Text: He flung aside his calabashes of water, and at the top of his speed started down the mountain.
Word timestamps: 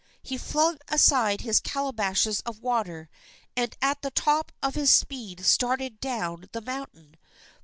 He 0.23 0.35
flung 0.35 0.79
aside 0.87 1.41
his 1.41 1.59
calabashes 1.59 2.41
of 2.43 2.59
water, 2.63 3.07
and 3.55 3.75
at 3.83 4.01
the 4.01 4.09
top 4.09 4.51
of 4.63 4.73
his 4.73 4.89
speed 4.89 5.45
started 5.45 5.99
down 5.99 6.49
the 6.53 6.61
mountain. 6.61 7.17